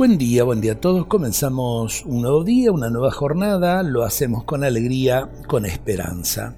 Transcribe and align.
Buen 0.00 0.16
día, 0.16 0.44
buen 0.44 0.62
día 0.62 0.72
a 0.72 0.80
todos. 0.80 1.04
Comenzamos 1.04 2.06
un 2.06 2.22
nuevo 2.22 2.42
día, 2.42 2.72
una 2.72 2.88
nueva 2.88 3.10
jornada. 3.10 3.82
Lo 3.82 4.02
hacemos 4.02 4.44
con 4.44 4.64
alegría, 4.64 5.28
con 5.46 5.66
esperanza. 5.66 6.54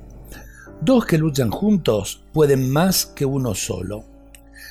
Dos 0.80 1.06
que 1.06 1.18
luchan 1.18 1.50
juntos 1.50 2.22
pueden 2.32 2.70
más 2.70 3.04
que 3.04 3.26
uno 3.26 3.56
solo. 3.56 4.04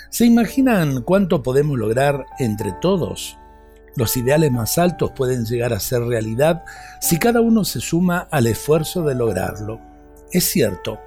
¿Se 0.10 0.26
imaginan 0.26 1.02
cuánto 1.02 1.43
podemos 1.43 1.77
lograr 1.77 2.25
entre 2.39 2.71
todos? 2.79 3.38
Los 3.97 4.15
ideales 4.15 4.54
más 4.54 4.77
altos 4.77 5.11
pueden 5.17 5.43
llegar 5.43 5.73
a 5.73 5.81
ser 5.81 6.03
realidad 6.03 6.63
si 7.01 7.19
cada 7.19 7.41
uno 7.41 7.65
se 7.65 7.81
suma 7.81 8.29
al 8.31 8.47
esfuerzo 8.47 9.03
de 9.03 9.15
lograrlo. 9.15 9.81
Es 10.31 10.45
cierto, 10.45 10.97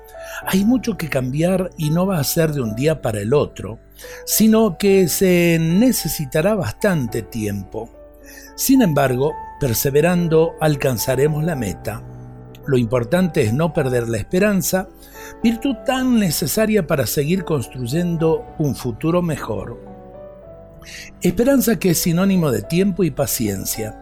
hay 0.47 0.67
mucho 0.67 0.99
que 0.99 1.09
cambiar 1.09 1.71
y 1.79 1.89
no 1.89 2.05
va 2.05 2.19
a 2.19 2.25
ser 2.25 2.53
de 2.53 2.61
un 2.61 2.75
día 2.75 3.01
para 3.01 3.21
el 3.21 3.33
otro, 3.33 3.79
sino 4.25 4.79
que 4.79 5.09
se 5.09 5.59
necesitará 5.61 6.55
bastante 6.55 7.23
tiempo. 7.23 7.91
Sin 8.57 8.83
embargo, 8.83 9.33
perseverando 9.61 10.55
alcanzaremos 10.61 11.45
la 11.45 11.57
meta. 11.57 12.03
Lo 12.67 12.79
importante 12.79 13.43
es 13.43 13.53
no 13.53 13.73
perder 13.73 14.09
la 14.09 14.17
esperanza, 14.17 14.89
virtud 15.43 15.77
tan 15.85 16.19
necesaria 16.19 16.87
para 16.87 17.07
seguir 17.07 17.45
construyendo 17.45 18.47
un 18.59 18.75
futuro 18.75 19.23
mejor. 19.23 19.81
Esperanza 21.21 21.79
que 21.79 21.91
es 21.91 21.99
sinónimo 21.99 22.51
de 22.51 22.63
tiempo 22.63 23.05
y 23.05 23.11
paciencia, 23.11 24.01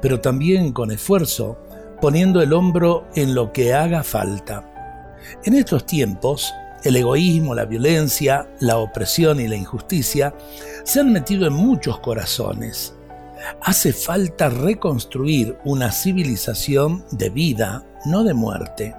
pero 0.00 0.20
también 0.20 0.72
con 0.72 0.90
esfuerzo, 0.90 1.58
poniendo 2.00 2.40
el 2.40 2.52
hombro 2.52 3.06
en 3.14 3.34
lo 3.34 3.52
que 3.52 3.74
haga 3.74 4.02
falta. 4.02 4.66
En 5.44 5.54
estos 5.54 5.86
tiempos, 5.86 6.52
el 6.84 6.96
egoísmo, 6.96 7.54
la 7.54 7.64
violencia, 7.64 8.48
la 8.60 8.78
opresión 8.78 9.40
y 9.40 9.48
la 9.48 9.56
injusticia 9.56 10.34
se 10.84 11.00
han 11.00 11.12
metido 11.12 11.46
en 11.46 11.52
muchos 11.52 12.00
corazones. 12.00 12.94
Hace 13.62 13.92
falta 13.92 14.48
reconstruir 14.48 15.56
una 15.64 15.92
civilización 15.92 17.04
de 17.10 17.30
vida, 17.30 17.84
no 18.04 18.22
de 18.24 18.34
muerte, 18.34 18.94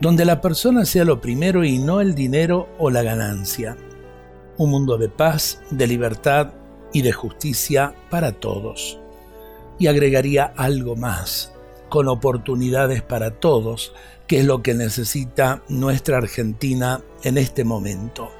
donde 0.00 0.24
la 0.24 0.40
persona 0.40 0.84
sea 0.84 1.04
lo 1.04 1.20
primero 1.20 1.64
y 1.64 1.78
no 1.78 2.00
el 2.00 2.14
dinero 2.14 2.68
o 2.78 2.90
la 2.90 3.02
ganancia. 3.02 3.76
Un 4.56 4.70
mundo 4.70 4.98
de 4.98 5.08
paz, 5.08 5.60
de 5.70 5.86
libertad 5.86 6.52
y 6.92 7.02
de 7.02 7.12
justicia 7.12 7.94
para 8.10 8.32
todos. 8.32 8.98
Y 9.78 9.86
agregaría 9.86 10.52
algo 10.56 10.96
más, 10.96 11.52
con 11.88 12.08
oportunidades 12.08 13.02
para 13.02 13.30
todos, 13.32 13.92
que 14.26 14.40
es 14.40 14.44
lo 14.44 14.62
que 14.62 14.74
necesita 14.74 15.62
nuestra 15.68 16.18
Argentina 16.18 17.02
en 17.22 17.38
este 17.38 17.64
momento. 17.64 18.30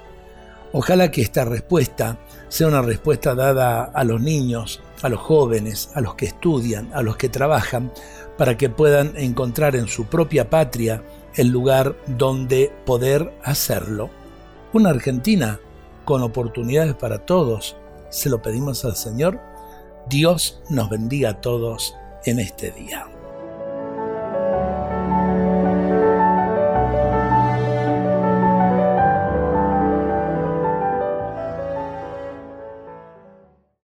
Ojalá 0.72 1.10
que 1.10 1.22
esta 1.22 1.44
respuesta 1.44 2.18
sea 2.48 2.68
una 2.68 2.82
respuesta 2.82 3.34
dada 3.34 3.84
a 3.84 4.04
los 4.04 4.20
niños, 4.20 4.82
a 5.02 5.08
los 5.08 5.20
jóvenes, 5.20 5.90
a 5.94 6.00
los 6.00 6.14
que 6.14 6.26
estudian, 6.26 6.90
a 6.92 7.02
los 7.02 7.16
que 7.16 7.28
trabajan, 7.28 7.92
para 8.36 8.56
que 8.56 8.68
puedan 8.68 9.16
encontrar 9.16 9.76
en 9.76 9.88
su 9.88 10.04
propia 10.06 10.50
patria 10.50 11.02
el 11.34 11.48
lugar 11.48 11.96
donde 12.06 12.72
poder 12.84 13.32
hacerlo. 13.42 14.10
Una 14.72 14.90
Argentina 14.90 15.58
con 16.04 16.22
oportunidades 16.22 16.94
para 16.94 17.24
todos, 17.24 17.76
se 18.10 18.30
lo 18.30 18.42
pedimos 18.42 18.84
al 18.84 18.96
Señor. 18.96 19.40
Dios 20.08 20.62
nos 20.70 20.88
bendiga 20.90 21.30
a 21.30 21.40
todos 21.40 21.94
en 22.24 22.38
este 22.38 22.70
día. 22.70 23.17